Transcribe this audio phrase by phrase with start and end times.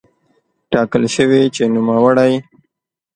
[0.71, 2.33] ټاکل شوې چې نوموړی